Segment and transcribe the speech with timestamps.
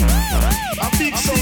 [0.00, 1.41] A big show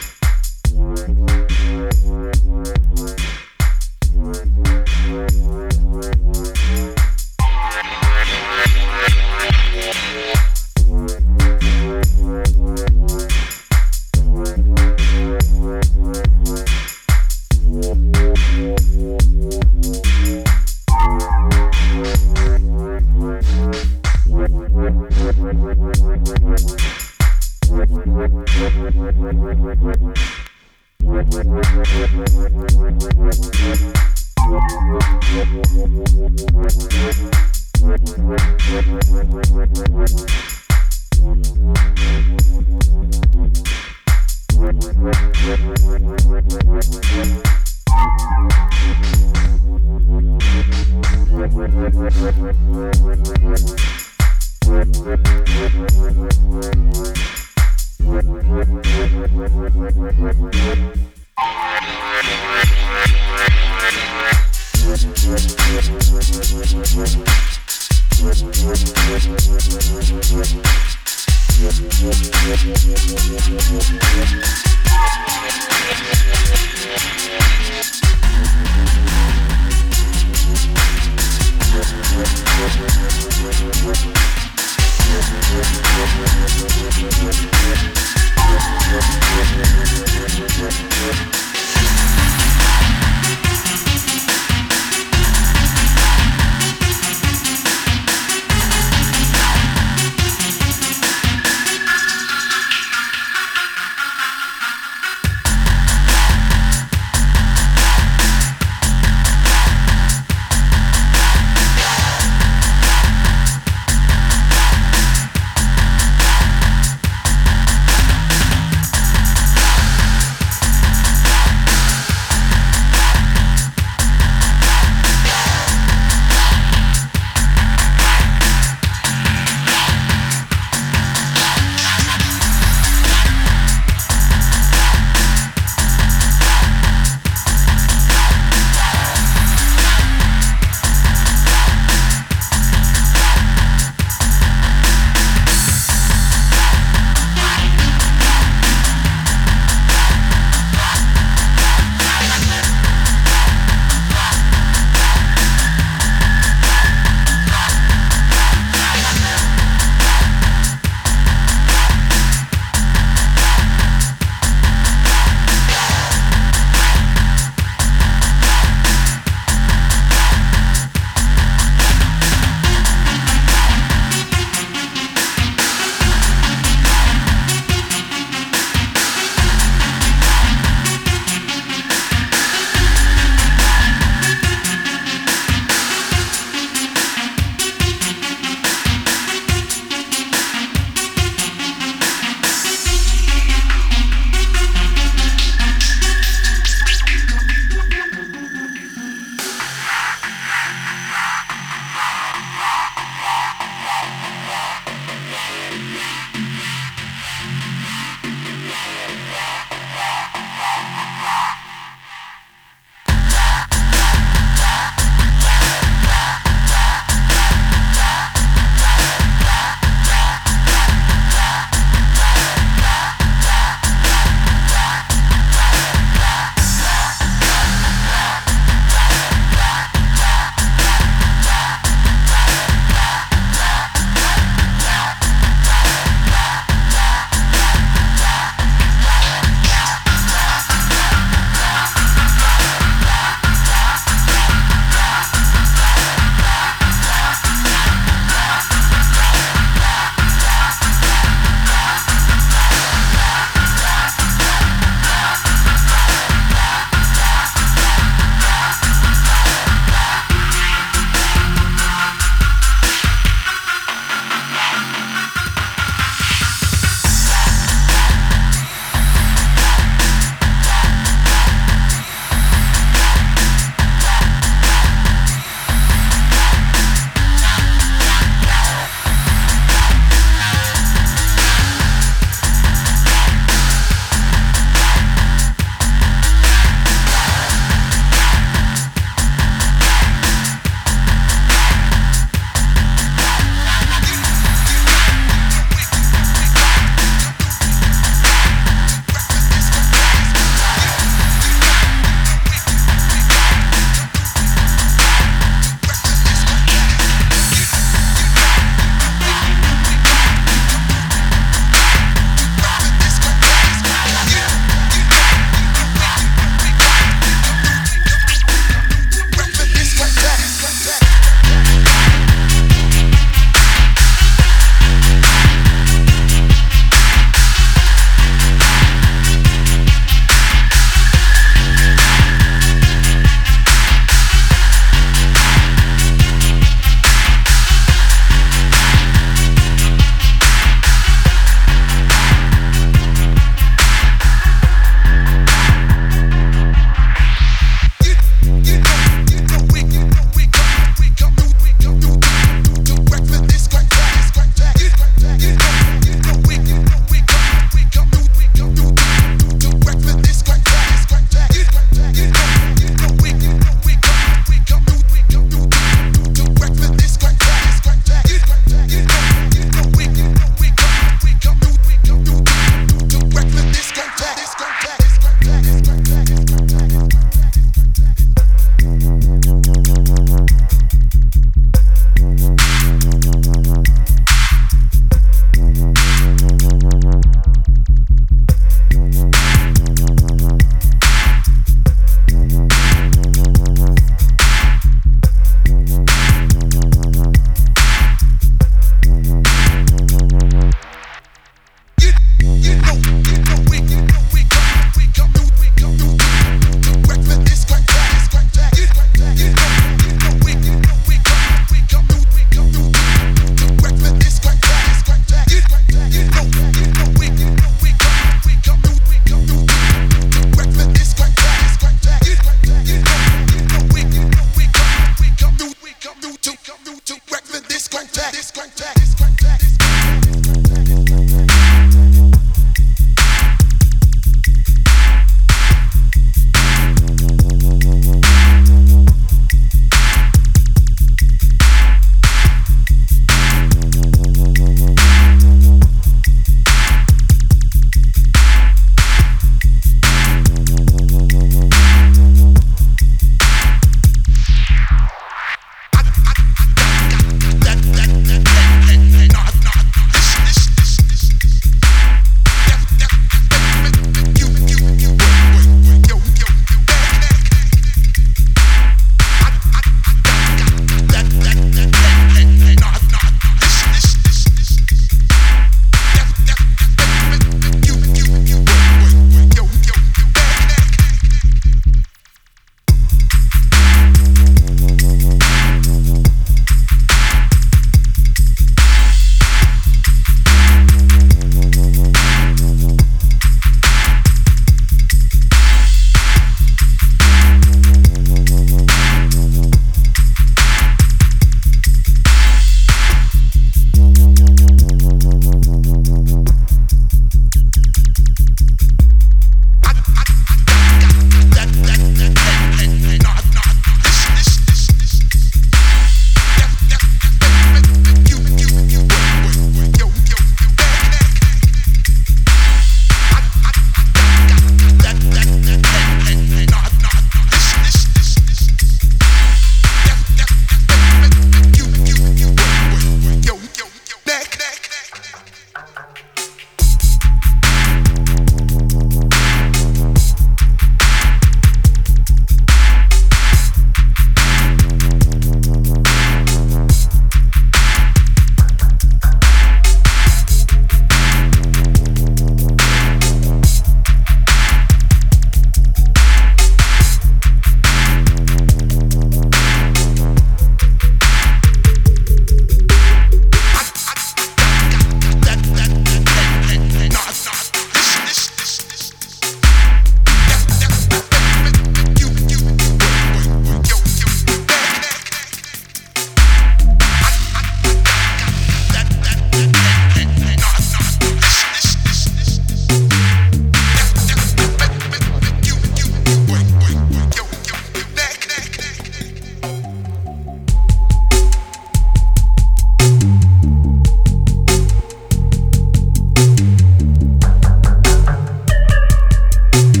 [0.73, 1.31] Yeah.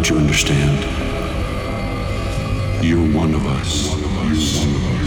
[0.00, 0.82] Don't you understand?
[2.82, 3.84] You're one of us.
[3.84, 4.99] You're one of us.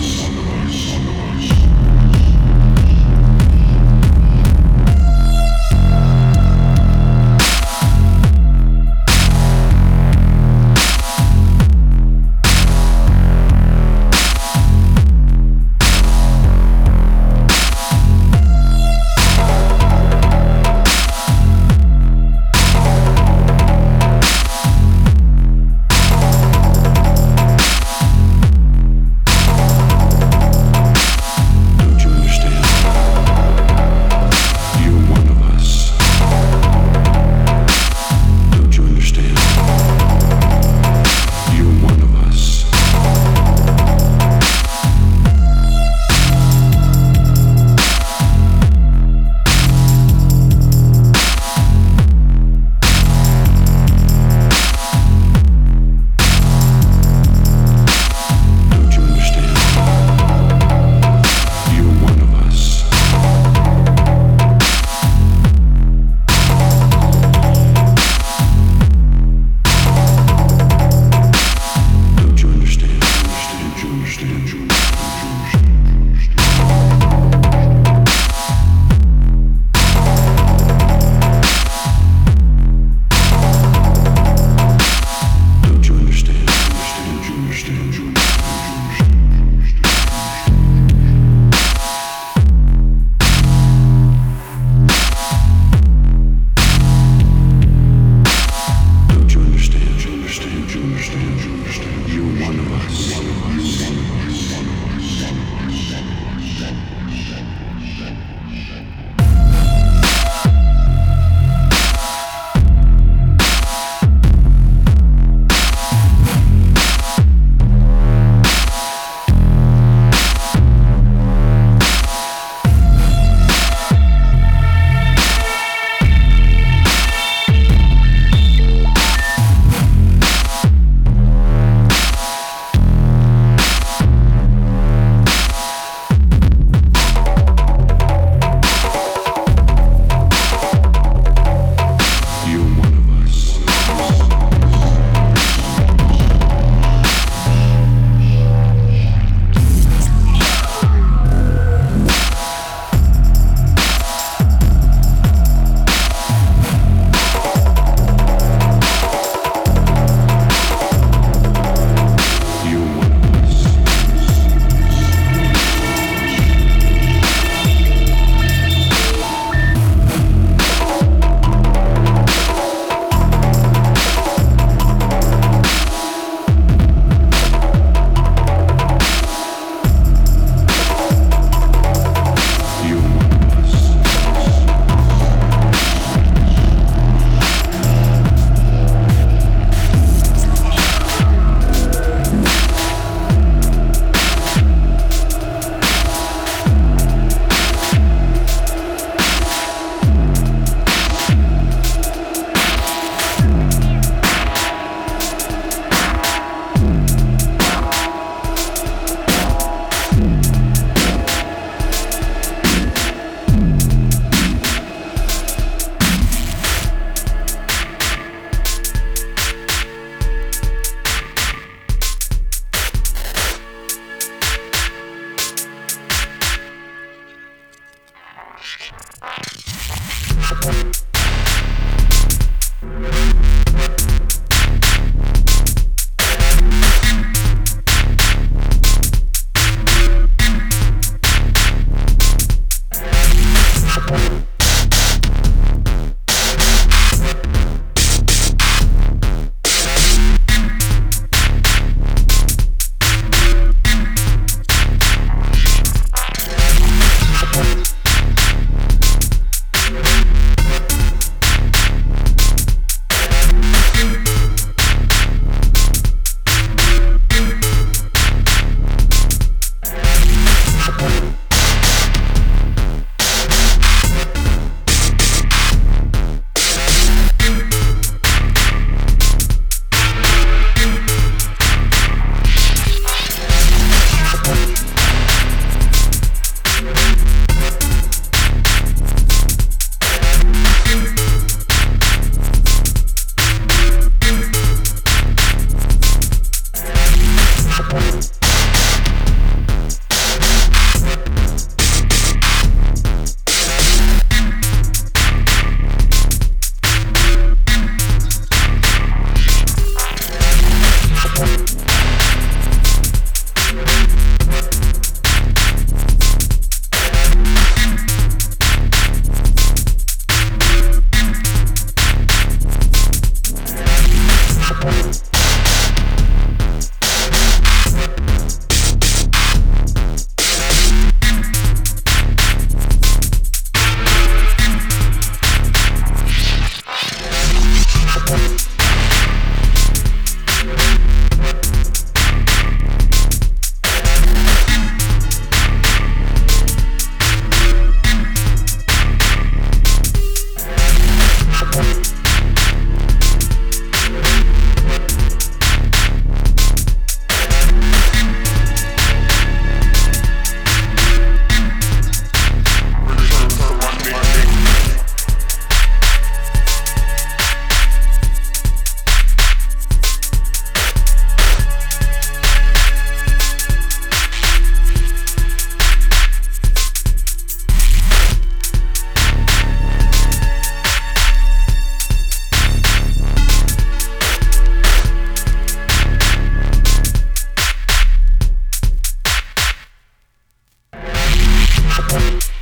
[392.13, 392.52] Thank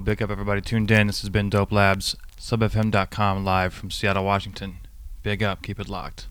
[0.00, 1.06] Big up everybody tuned in.
[1.06, 4.78] This has been Dope Labs, subfm.com live from Seattle, Washington.
[5.22, 6.28] Big up, keep it locked.